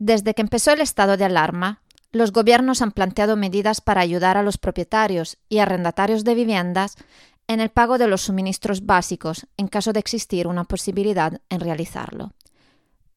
[0.00, 4.42] Desde que empezó el estado de alarma, los gobiernos han planteado medidas para ayudar a
[4.42, 6.96] los propietarios y arrendatarios de viviendas
[7.48, 12.32] en el pago de los suministros básicos en caso de existir una posibilidad en realizarlo.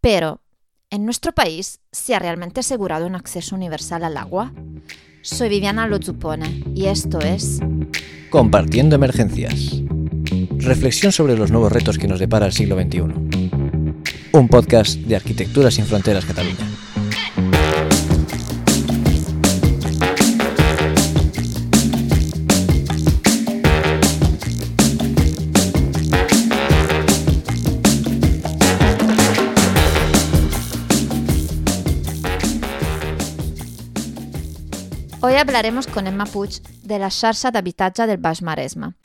[0.02, 0.42] Pero,
[0.90, 4.52] ¿en nuestro país se ha realmente asegurado un acceso universal al agua?
[5.22, 7.62] Soy Viviana Lozupone y esto es...
[8.30, 9.82] Compartiendo Emergencias.
[10.58, 13.33] Reflexión sobre los nuevos retos que nos depara el siglo XXI.
[14.36, 16.58] Un podcast de Arquitectura sin Fronteras Cataluña.
[35.22, 38.96] Hoy hablaremos con Emma Puig de la xarxa d'habitatge del Baix Maresme.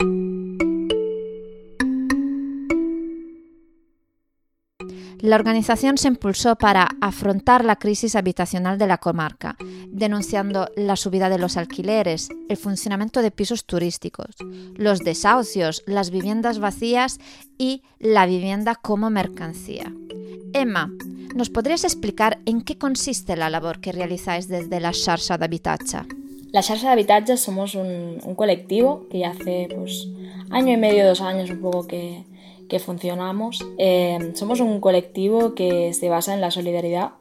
[5.29, 9.57] La organización se impulsó para afrontar la crisis habitacional de la comarca,
[9.89, 14.35] denunciando la subida de los alquileres, el funcionamiento de pisos turísticos,
[14.75, 17.19] los desahucios, las viviendas vacías
[17.59, 19.93] y la vivienda como mercancía.
[20.51, 20.91] Emma,
[21.35, 26.09] ¿nos podrías explicar en qué consiste la labor que realizáis desde la xarxa d'habitatge?
[26.51, 30.07] La xarxa d'habitatge somos un, colectivo que hace pues,
[30.49, 32.23] año y medio, dos años un poco que,
[32.69, 33.67] que funcionamos.
[33.77, 37.11] Eh, somos un colectivo que se basa en la solidaridad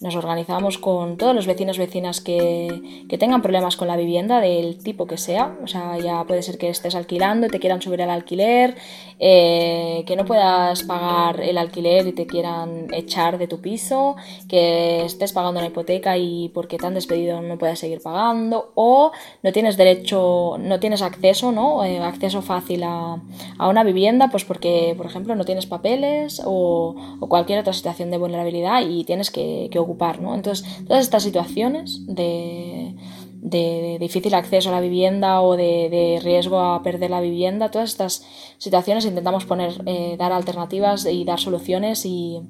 [0.00, 4.78] nos organizamos con todos los vecinos vecinas que, que, tengan problemas con la vivienda del
[4.78, 5.56] tipo que sea.
[5.64, 8.76] O sea, ya puede ser que estés alquilando y te quieran subir el alquiler,
[9.18, 14.14] eh, que no puedas pagar el alquiler y te quieran echar de tu piso,
[14.48, 19.10] que estés pagando una hipoteca y porque te han despedido no puedes seguir pagando, o
[19.42, 21.84] no tienes derecho, no tienes acceso, ¿no?
[21.84, 23.20] Eh, acceso fácil a,
[23.58, 28.12] a, una vivienda, pues porque, por ejemplo, no tienes papeles o, o cualquier otra situación
[28.12, 29.87] de vulnerabilidad y tienes que, que
[30.34, 32.94] Entonces, todas estas situaciones de,
[33.34, 37.90] de, difícil acceso a la vivienda o de, de, riesgo a perder la vivienda, todas
[37.90, 38.26] estas
[38.58, 42.40] situaciones intentamos poner, eh, dar alternativas y dar soluciones y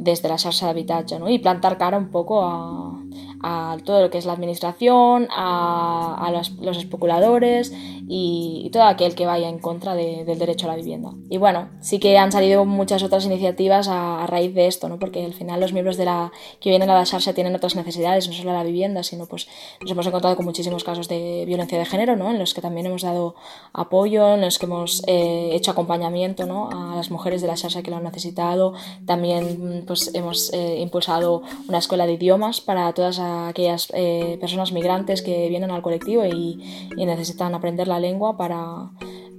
[0.00, 1.28] desde la d'habitatge, ¿no?
[1.28, 2.98] Y plantar cara un poco a,
[3.42, 7.72] a todo lo que es la administración, a, a los, los, especuladores
[8.08, 11.12] y, y, todo aquel que vaya en contra de, del derecho a la vivienda.
[11.30, 14.98] Y bueno, sí que han salido muchas otras iniciativas a, a, raíz de esto, ¿no?
[14.98, 18.28] porque al final los miembros de la, que vienen a la Xarxa tienen otras necesidades,
[18.28, 19.48] no solo la vivienda, sino pues
[19.80, 22.30] nos hemos encontrado con muchísimos casos de violencia de género, ¿no?
[22.30, 23.36] en los que también hemos dado
[23.72, 26.68] apoyo, en los que hemos eh, hecho acompañamiento ¿no?
[26.70, 28.74] a las mujeres de la Xarxa que lo han necesitado.
[29.06, 35.22] También pues, hemos eh, impulsado una escuela de idiomas para todas aquellas eh, personas migrantes
[35.22, 38.90] que vienen al colectivo y, y, necesitan aprender la lengua para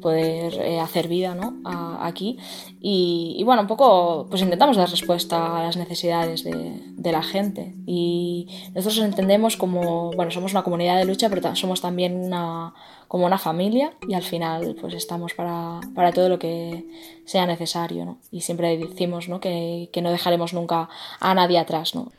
[0.02, 1.62] poder eh, hacer vida ¿no?
[1.64, 2.38] A, aquí.
[2.82, 7.24] Y, y, bueno, un poco pues intentamos dar respuesta a las necesidades de, de, la
[7.24, 7.76] gente.
[7.86, 12.74] Y nosotros entendemos como, bueno, somos una comunidad de lucha, pero somos también una,
[13.08, 16.86] como una familia y al final pues estamos para, para todo lo que
[17.26, 18.04] sea necesario.
[18.06, 18.18] ¿no?
[18.32, 19.40] Y siempre decimos ¿no?
[19.40, 21.96] Que, que no dejaremos nunca a nadie atrás.
[21.96, 22.12] ¿no?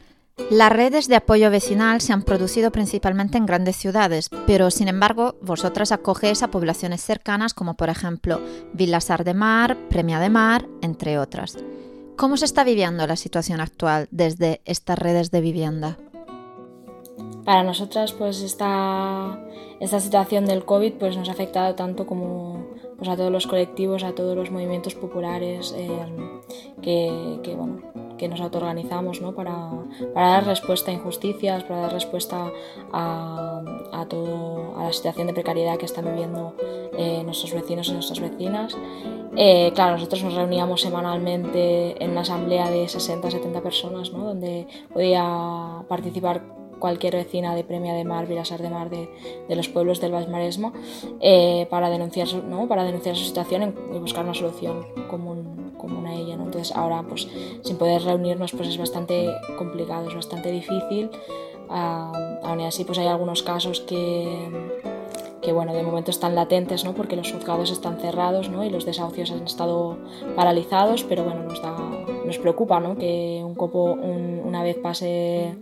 [0.51, 5.37] Las redes de apoyo vecinal se han producido principalmente en grandes ciudades, pero sin embargo
[5.41, 8.41] vosotras acogéis a poblaciones cercanas como por ejemplo
[8.73, 11.57] Vilasar de Mar, Premia de Mar, entre otras.
[12.17, 15.99] ¿Cómo se está viviendo la situación actual desde estas redes de vivienda?
[17.45, 19.39] Para nosotras pues esta,
[19.81, 22.67] situación del COVID pues, nos ha afectado tanto como
[22.99, 25.89] pues, a todos los colectivos, a todos los movimientos populares eh,
[26.83, 27.81] que, que, bueno,
[28.23, 29.35] que nos autoorganizamos ¿no?
[29.35, 29.69] para,
[30.15, 32.53] para, dar respuesta a injusticias, para dar respuesta
[32.93, 36.55] a, a, todo, a la situación de precariedad que están viviendo
[36.97, 38.77] eh, nuestros vecinos y nuestras vecinas.
[39.37, 44.27] Eh, claro, nosotros nos reuníamos semanalmente en una asamblea de 60-70 personas, ¿no?
[44.27, 46.43] donde podía participar
[46.79, 49.09] cualquier vecina de Premia de Mar, Vilasar de Mar, de,
[49.49, 50.73] de los pueblos del Baix Maresmo,
[51.21, 52.69] eh, para, denunciar ¿no?
[52.69, 56.37] para denunciar su situación y buscar una solución común, común a ella.
[56.37, 56.45] ¿no?
[56.45, 57.29] Entonces ahora, pues
[57.63, 61.11] sin poder reunirnos, pues es bastante complicado, es bastante difícil.
[61.69, 64.49] Uh, aún así, pues hay algunos casos que
[65.43, 66.95] que bueno, de momento están latentes, ¿no?
[66.95, 68.65] porque los juzgados están cerrados ¿no?
[68.65, 69.99] y los desahucios han estado
[70.37, 71.77] paralizados, pero bueno, nos, da,
[72.25, 72.97] nos preocupa ¿no?
[72.97, 75.57] que un copo, un, una vez pase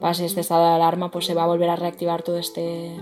[0.00, 2.96] pase este estado de alarma, pues se va a volver a reactivar todo este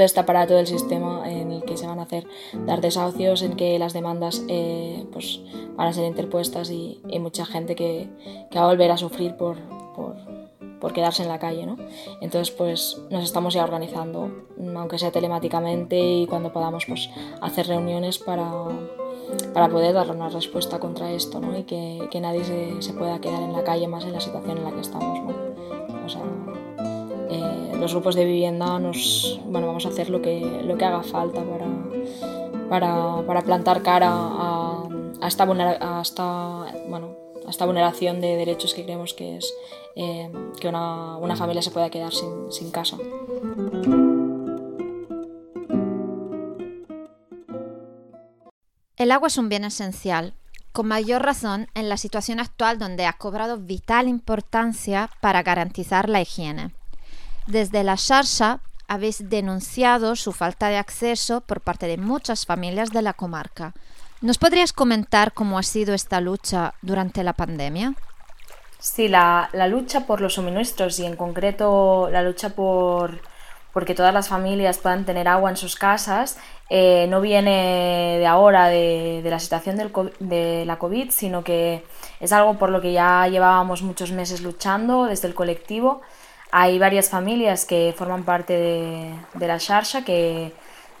[0.00, 2.26] todo este aparato del sistema en el que se van a hacer
[2.64, 5.42] dar desahucios, en que las demandas eh, pues
[5.76, 8.08] van a ser interpuestas y hay mucha gente que,
[8.50, 9.58] que, va a volver a sufrir por,
[9.94, 10.16] por,
[10.80, 11.76] por quedarse en la calle, ¿no?
[12.22, 14.30] Entonces, pues nos estamos ya organizando,
[14.74, 17.10] aunque sea telemáticamente y cuando podamos, pues
[17.42, 18.50] hacer reuniones para,
[19.52, 21.58] para poder dar una respuesta contra esto ¿no?
[21.58, 24.56] y que, que nadie se, se, pueda quedar en la calle más en la situación
[24.56, 25.20] en la que estamos.
[25.20, 26.06] ¿no?
[26.06, 26.22] O sea,
[27.80, 31.42] los grupos de vivienda nos, bueno, vamos a hacer lo que, lo que haga falta
[31.42, 31.66] para,
[32.68, 34.88] para, para plantar cara a,
[35.20, 37.16] a esta, a esta, bueno,
[37.48, 39.52] esta vulneración de derechos que creemos que es
[39.96, 40.30] eh,
[40.60, 42.96] que una, una, familia se pueda quedar sin, sin casa.
[48.96, 50.34] El agua es un bien esencial,
[50.72, 56.20] con mayor razón en la situación actual donde ha cobrado vital importancia para garantizar la
[56.20, 56.74] higiene.
[57.50, 63.02] Desde la Xarxa habéis denunciado su falta de acceso por parte de muchas familias de
[63.02, 63.74] la comarca.
[64.20, 67.94] ¿Nos podrías comentar cómo ha sido esta lucha durante la pandemia?
[68.78, 73.20] Sí, la, lucha por los suministros y en concreto la lucha por,
[73.72, 76.38] porque todas las familias puedan tener agua en sus casas,
[76.68, 79.76] eh, no viene de ahora, de, la situación
[80.20, 81.84] de la COVID, sino que
[82.20, 86.00] es algo por lo que ya llevábamos muchos meses luchando desde el colectivo.
[86.52, 90.52] Hay varias familias que forman parte de, de la Sharsha que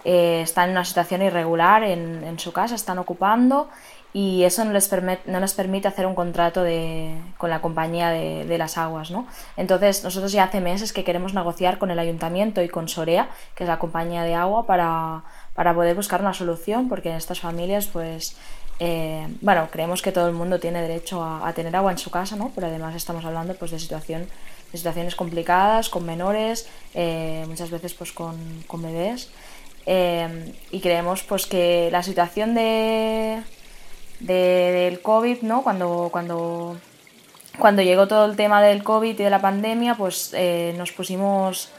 [0.04, 3.68] eh, están en una situación irregular en, en, su casa, están ocupando
[4.12, 8.44] y eso no les, permite, no permite hacer un contrato de, con la compañía de,
[8.44, 9.10] de, las aguas.
[9.10, 9.26] ¿no?
[9.56, 13.64] Entonces nosotros ya hace meses que queremos negociar con el ayuntamiento y con Sorea, que
[13.64, 15.22] es la compañía de agua, para,
[15.54, 18.36] para poder buscar una solución, porque en estas familias pues
[18.82, 22.10] eh, bueno, creemos que todo el mundo tiene derecho a, a, tener agua en su
[22.10, 22.50] casa, ¿no?
[22.54, 24.26] pero además estamos hablando pues, de, situación,
[24.72, 28.36] de situaciones complicadas, con menores, eh, muchas veces pues, con,
[28.66, 29.30] con bebés.
[29.86, 33.42] Eh, y creemos pues, que la situación de,
[34.20, 35.62] de, del COVID, ¿no?
[35.62, 36.76] cuando, cuando,
[37.58, 41.70] cuando llegó todo el tema del COVID y de la pandemia, pues eh, nos pusimos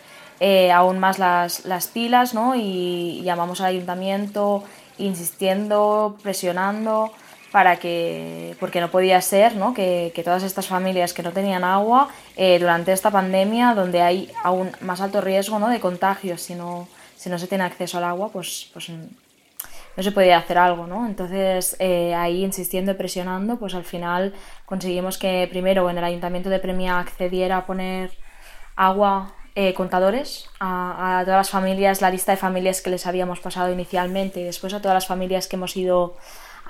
[0.73, 2.55] aún más las, las pilas ¿no?
[2.55, 4.63] y llamamos al ayuntamiento
[4.97, 7.11] insistiendo, presionando
[7.51, 9.73] para que, porque no podía ser ¿no?
[9.73, 14.31] Que, que todas estas familias que no tenían agua eh, durante esta pandemia, donde hay
[14.43, 15.67] aún más alto riesgo ¿no?
[15.67, 20.11] de contagios si no, si no se tiene acceso al agua, pues, pues no se
[20.11, 21.05] podía hacer algo, ¿no?
[21.05, 24.33] Entonces, eh, ahí insistiendo y presionando, pues al final
[24.65, 28.11] conseguimos que primero en el Ayuntamiento de Premia accediera a poner
[28.77, 33.41] agua eh, contadores a, a, todas las familias, la lista de familias que les habíamos
[33.41, 36.15] pasado inicialmente y después a todas las familias que hemos ido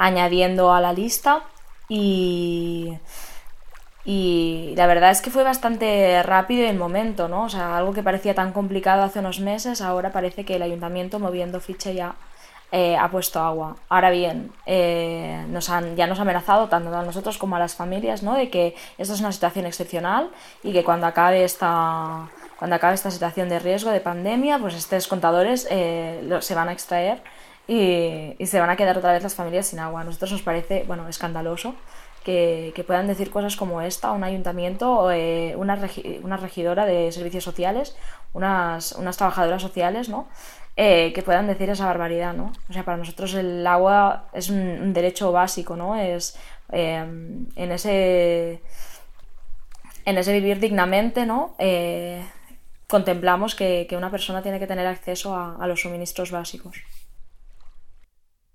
[0.02, 1.44] añadiendo a la lista
[1.88, 2.98] y,
[4.04, 7.44] y la verdad es que fue bastante rápido el momento, ¿no?
[7.44, 11.20] O sea, algo que parecía tan complicado hace unos meses, ahora parece que el ayuntamiento
[11.20, 12.16] moviendo ficha ya
[12.72, 13.76] eh, ha puesto agua.
[13.90, 17.76] Ahora bien, eh, nos han, ya nos ha amenazado tanto a nosotros como a las
[17.76, 18.34] familias, ¿no?
[18.34, 20.32] De que esta es una situación excepcional
[20.64, 22.28] y que cuando acabe esta
[22.58, 26.74] cuando acabe esta situación de riesgo, de pandemia, pues estos contadores eh, se van a
[26.74, 27.22] extraer
[27.68, 30.02] y, y, se van a quedar otra vez las familias sin agua.
[30.02, 31.76] A nosotros nos parece, bueno, escandaloso
[32.24, 37.44] que, puedan decir cosas como esta, un ayuntamiento, eh, una, regi una, regidora de servicios
[37.44, 37.96] sociales,
[38.34, 40.28] unas, unas trabajadoras sociales, ¿no?
[40.78, 42.54] Eh, que puedan decir esa barbaridad, ¿no?
[42.70, 45.96] O sea, para nosotros el agua es un, derecho básico, ¿no?
[45.96, 46.38] Es
[46.72, 46.96] eh,
[47.56, 48.62] en ese
[50.06, 51.56] en ese vivir dignamente, ¿no?
[51.60, 52.24] Eh,
[52.88, 56.78] contemplamos que, una persona tiene que tener acceso a, los suministros básicos.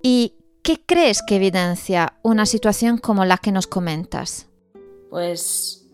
[0.09, 4.47] ¿Y qué crees que evidencia una situación como la que nos comentas?
[5.11, 5.86] Pues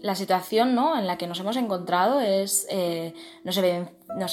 [0.00, 0.98] la situación ¿no?
[0.98, 3.56] en la que nos hemos encontrado es, eh, nos,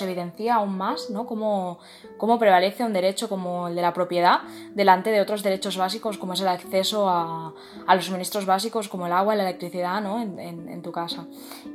[0.01, 1.25] evidencia, aún más ¿no?
[1.25, 1.79] cómo,
[2.17, 4.41] cómo, prevalece un derecho como el de la propiedad
[4.73, 7.53] delante de otros derechos básicos como es el acceso a,
[7.95, 10.21] los suministros básicos como el agua y la electricidad ¿no?
[10.21, 11.25] en, en, en, tu casa.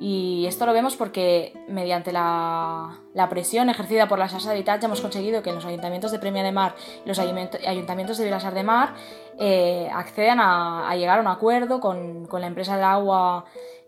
[0.00, 5.00] Y esto lo vemos porque mediante la, presión ejercida por la Sasa de ya hemos
[5.00, 8.94] conseguido que los ayuntamientos de Premia de Mar y los ayuntamientos de Vilasar de Mar
[9.38, 13.44] eh, accedan a, a, llegar a un acuerdo con, con la empresa de agua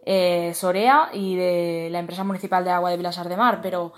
[0.07, 3.93] eh, Sorea y de la empresa municipal de agua de Vilasar de Mar, pero,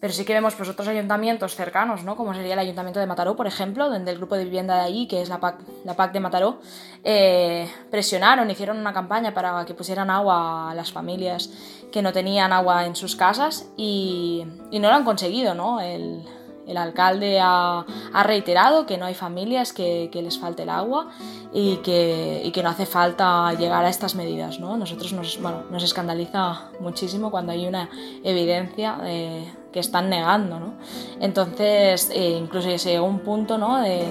[0.00, 2.16] pero sí que vemos pues, otros ayuntamientos cercanos, ¿no?
[2.16, 5.06] como sería el ayuntamiento de Mataró, por ejemplo, donde el grupo de vivienda de allí,
[5.06, 6.58] que es la PAC, la PAC de Mataró,
[7.04, 11.50] eh, presionaron, hicieron una campaña para que pusieran agua a las familias
[11.92, 15.80] que no tenían agua en sus casas y, y no lo han conseguido, ¿no?
[15.80, 16.24] El,
[16.66, 21.10] el alcalde ha, ha, reiterado que no hay familias que, les falte el agua
[21.52, 24.60] y que, y que, no hace falta llegar a estas medidas.
[24.60, 24.76] ¿no?
[24.76, 27.88] Nosotros nos, bueno, nos escandaliza muchísimo cuando hay una
[28.22, 30.58] evidencia eh, que están negando.
[30.58, 30.74] ¿no?
[31.20, 33.80] Entonces, eh, incluso llegó un punto ¿no?
[33.80, 34.06] de,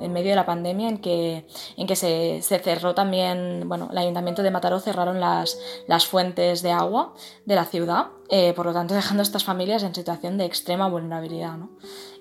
[0.00, 3.98] en medio de la pandemia en que, en que se, se, cerró también, bueno, el
[3.98, 7.14] ayuntamiento de Mataró cerraron las, las fuentes de agua
[7.44, 10.88] de la ciudad, eh, por lo tanto dejando a estas familias en situación de extrema
[10.88, 11.56] vulnerabilidad.
[11.56, 11.70] ¿no?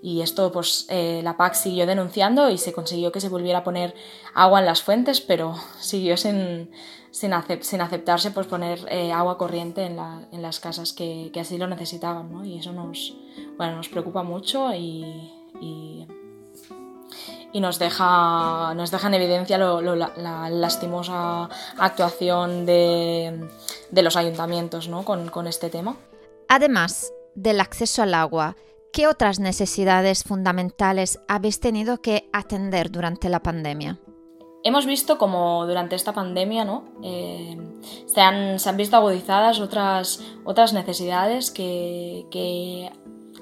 [0.01, 3.63] Y esto pues eh, la PAC siguió denunciando y se consiguió que se volviera a
[3.63, 3.93] poner
[4.33, 6.71] agua en las fuentes, pero siguió sin,
[7.11, 7.31] sin,
[7.61, 11.57] sin aceptarse pues, poner eh, agua corriente en, la, en las casas que, que, así
[11.57, 12.31] lo necesitaban.
[12.31, 12.45] ¿no?
[12.45, 13.15] Y eso nos,
[13.57, 15.03] bueno, nos preocupa mucho y,
[15.61, 16.07] y,
[17.51, 23.47] y nos, deja, nos deja en evidencia lo, lo, la, la, lastimosa actuación de,
[23.91, 25.03] de los ayuntamientos ¿no?
[25.03, 25.95] con, con este tema.
[26.47, 28.55] Además del acceso al agua,
[28.93, 33.99] ¿qué otras necesidades fundamentales habéis tenido que atender durante la pandemia?
[34.63, 36.83] Hemos visto como durante esta pandemia ¿no?
[37.01, 37.57] Eh,
[38.07, 42.91] se, han, se, han, visto agudizadas otras, otras necesidades que, que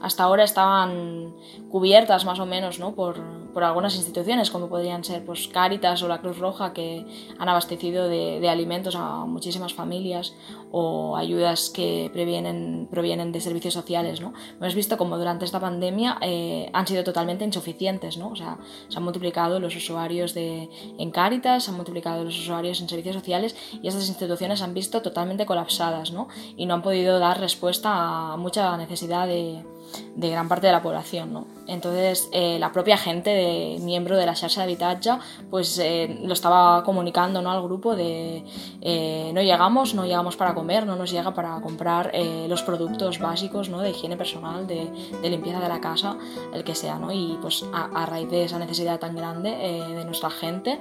[0.01, 1.33] hasta ahora estaban
[1.69, 2.93] cubiertas más o menos ¿no?
[2.93, 3.19] por,
[3.57, 7.03] por, algunas instituciones, como podrían ser pues, Cáritas o la Cruz Roja, que
[7.39, 10.35] han abastecido de, de alimentos a muchísimas familias,
[10.71, 14.21] o ayudas que previenen, provienen de servicios sociales.
[14.21, 14.33] ¿no?
[14.59, 18.17] Hemos visto como durante esta pandemia eh, han sido totalmente insuficientes.
[18.17, 18.29] ¿no?
[18.29, 18.57] O sea,
[18.89, 23.15] se han multiplicado los usuarios de, en Cáritas, se han multiplicado los usuarios en servicios
[23.15, 26.27] sociales y estas instituciones han visto totalmente colapsadas ¿no?
[26.55, 29.63] y no han podido dar respuesta a mucha necesidad de,
[30.15, 31.33] de gran parte de la población.
[31.33, 31.47] ¿no?
[31.67, 33.46] Entonces, eh, la propia gente, de,
[33.81, 35.17] miembro de la xarxa d'habitatge,
[35.49, 37.51] pues eh, lo estaba comunicando ¿no?
[37.51, 38.43] al grupo de
[38.81, 43.19] eh, no llegamos, no llegamos para comer, no nos llega para comprar eh, los productos
[43.19, 43.81] básicos ¿no?
[43.81, 46.17] de higiene personal, de, de, limpieza de la casa,
[46.53, 46.97] el que sea.
[46.97, 47.11] ¿no?
[47.11, 50.79] Y pues a, a raíz de esa necesidad tan grande de nuestra gente,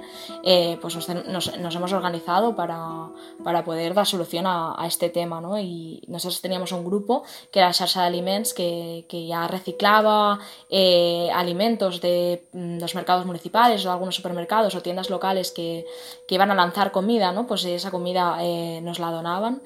[0.81, 3.09] pues nos, nos, nos, hemos organizado para,
[3.43, 5.41] para poder dar solución a, a este tema.
[5.41, 5.59] ¿no?
[5.59, 12.01] Y nosotros teníamos un grupo que era xarxa d'Aliments que, que ya reciclaba eh, alimentos
[12.01, 15.85] de los mercados municipales o algunos supermercados o tiendas locales que,
[16.27, 17.45] que iban a lanzar comida, ¿no?
[17.45, 19.61] pues esa comida eh, nos la donaban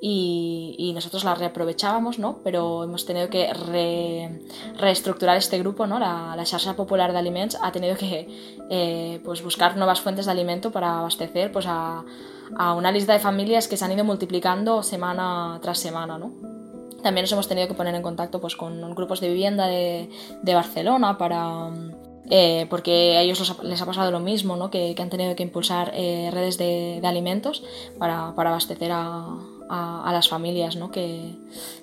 [0.00, 2.40] y, y, nosotros la reaprovechábamos, ¿no?
[2.44, 4.42] pero hemos tenido que re,
[4.76, 5.98] reestructurar este grupo, ¿no?
[5.98, 8.28] la, la Xarxa Popular de Aliments ha tenido que
[8.68, 12.04] eh, pues buscar nuevas fuentes de alimento para abastecer pues a,
[12.56, 16.18] a una lista de familias que se han ido multiplicando semana tras semana.
[16.18, 16.32] ¿no?
[17.02, 20.10] También nos hemos tenido que poner en contacto pues, con grupos de vivienda de,
[20.42, 21.70] de Barcelona para,
[22.30, 24.70] eh, porque a ellos los, les ha pasado lo mismo, ¿no?
[24.70, 27.62] que, que, han tenido que impulsar eh, redes de, de alimentos
[27.98, 29.26] para, para abastecer a,
[29.68, 30.90] a, a, las familias ¿no?
[30.90, 31.36] que,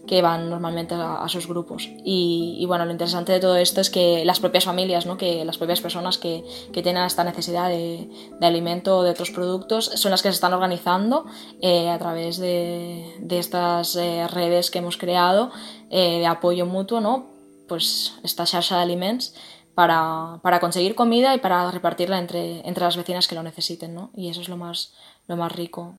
[0.08, 1.90] que van normalmente a, a sus grupos.
[2.04, 5.18] Y, y, bueno, lo interesante de todo esto es que las propias familias, ¿no?
[5.18, 6.44] que las propias personas que,
[6.74, 10.36] que tienen esta necesidad de, de, alimento o de otros productos son las que se
[10.36, 11.26] están organizando
[11.62, 15.52] eh, a través de, de estas eh, redes que hemos creado
[15.90, 17.30] eh, de apoyo mutuo, ¿no?
[17.68, 19.34] pues esta xarxa de alimentos
[20.42, 23.98] para, conseguir comida y para repartirla entre, las vecinas que lo necesiten.
[24.16, 24.92] Y eso es lo más
[25.52, 25.96] rico.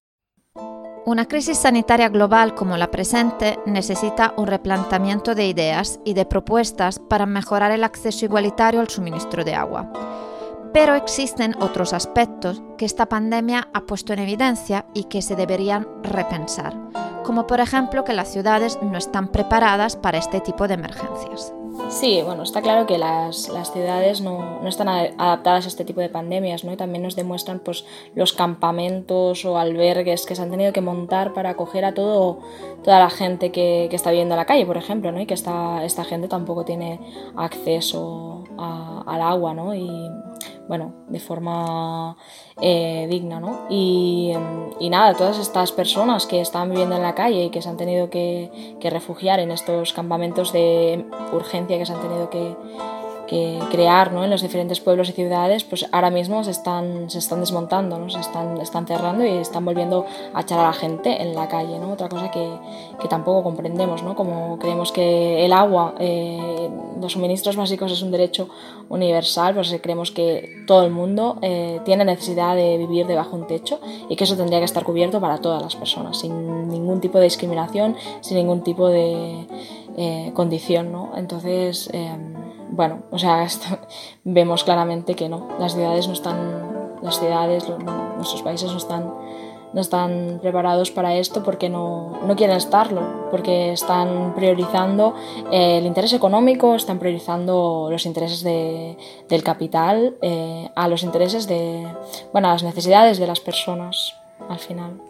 [1.04, 7.00] Una crisis sanitaria global como la presente necesita un replanteamiento de ideas y de propuestas
[7.00, 9.92] para mejorar el acceso igualitario al suministro de agua.
[10.72, 15.88] Pero existen otros aspectos que esta pandemia ha puesto en evidencia y que se deberían
[16.04, 16.76] repensar,
[17.24, 21.52] como por ejemplo que las ciudades no están preparadas para este tipo de emergencias.
[21.88, 26.00] Sí, bueno, está claro que las, las ciudades no, no, están adaptadas a este tipo
[26.00, 26.72] de pandemias, ¿no?
[26.72, 27.84] Y también nos demuestran pues,
[28.14, 32.40] los campamentos o albergues que se han tenido que montar para acoger a todo,
[32.82, 35.20] toda la gente que, que está viviendo en la calle, por ejemplo, ¿no?
[35.20, 36.98] Y que esta, esta gente tampoco tiene
[37.36, 39.74] acceso al agua, ¿no?
[39.74, 39.88] Y,
[40.68, 42.16] bueno, de forma
[42.60, 43.66] eh, digna, ¿no?
[43.68, 44.32] Y,
[44.80, 47.76] y, nada, todas estas personas que están viviendo en la calle y que se han
[47.76, 52.56] tenido que refugiar en estos campamentos de urgencia que se han tenido que,
[53.32, 54.24] que crear ¿no?
[54.24, 58.10] en los diferentes pueblos y ciudades, pues ahora mismo se están, se están desmontando, ¿no?
[58.10, 61.78] se están, están cerrando y están volviendo a echar a la gente en la calle.
[61.78, 61.92] ¿no?
[61.92, 62.46] Otra cosa que,
[63.00, 64.14] que tampoco comprendemos, ¿no?
[64.14, 66.68] como creemos que el agua, eh,
[67.00, 68.48] los suministros básicos es un derecho
[68.90, 73.48] universal, pues creemos que todo el mundo eh, tiene necesidad de vivir debajo de un
[73.48, 77.16] techo y que eso tendría que estar cubierto para todas las personas, sin ningún tipo
[77.16, 79.46] de discriminación, sin ningún tipo de
[79.96, 80.92] eh, condición.
[80.92, 81.12] ¿no?
[81.16, 82.14] Entonces, eh,
[82.72, 83.78] bueno, o sea, esto,
[84.24, 87.64] vemos claramente que no, las ciudades no están, las ciudades,
[88.16, 89.12] nuestros países no están,
[89.72, 95.14] no están preparados para esto porque no, no quieren estarlo, porque están priorizando
[95.50, 98.96] eh, el interés económico, están priorizando los intereses de,
[99.28, 101.86] del capital eh, a los intereses de,
[102.32, 104.14] bueno, a las necesidades de las personas
[104.48, 105.00] al final.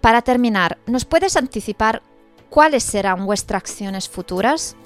[0.00, 2.02] Para terminar, ¿nos puedes anticipar
[2.50, 4.76] cuáles serán vuestras acciones futuras?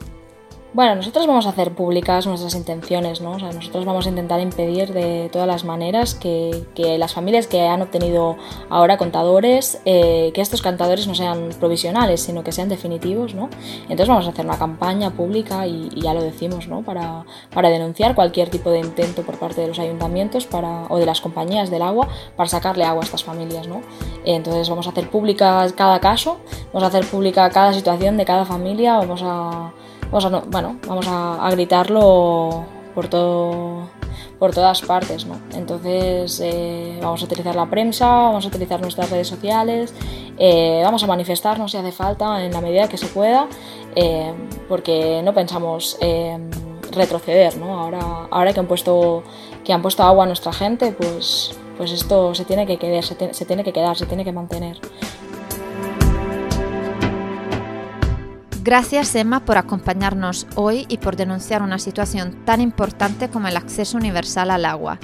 [0.74, 3.34] Bueno, nosotros vamos a hacer públicas nuestras intenciones, ¿no?
[3.34, 6.66] O sea, nosotros vamos a intentar impedir de todas las maneras que,
[6.98, 8.36] las familias que han obtenido
[8.70, 13.50] ahora contadores, eh, que estos contadores no sean provisionales, sino que sean definitivos, ¿no?
[13.82, 16.82] Entonces vamos a hacer una campaña pública y, ya lo decimos, ¿no?
[16.82, 21.06] Para, para, denunciar cualquier tipo de intento por parte de los ayuntamientos para, o de
[21.06, 23.80] las compañías del agua para sacarle agua a estas familias, ¿no?
[24.24, 26.38] Entonces vamos a hacer pública cada caso,
[26.72, 29.72] vamos a hacer pública cada situación de cada familia, vamos a
[30.14, 33.88] vamos a, bueno, vamos a, gritarlo por todo
[34.38, 35.38] por todas partes, ¿no?
[35.54, 39.92] Entonces eh, vamos a utilizar la prensa, vamos a utilizar nuestras redes sociales,
[40.38, 43.49] eh, vamos a manifestarnos si hace falta en la medida que se pueda,
[43.97, 44.33] eh,
[44.68, 45.99] porque no pensamos
[46.92, 47.80] retroceder, ¿no?
[47.80, 49.25] Ahora, ahora que han puesto
[49.64, 53.44] que han puesto agua a nuestra gente, pues, pues esto se tiene que quedar, se
[53.47, 54.78] tiene que quedar, se tiene que mantener.
[58.64, 63.99] Gracias Emma por acompañarnos hoy y por denunciar una situación tan importante como el acceso
[63.99, 64.99] universal al agua.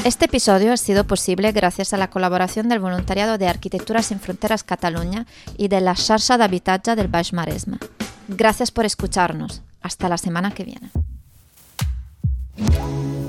[0.02, 4.64] Este episodio ha sido posible gracias a la colaboración del voluntariado de Arquitectura sin Fronteras
[4.64, 5.26] Cataluña
[5.58, 7.78] y de la Xarxa d'Habitatge del Baix Maresme.
[8.26, 9.62] Gracias por escucharnos.
[9.82, 10.90] Hasta la semana que viene.
[12.60, 13.19] Bye.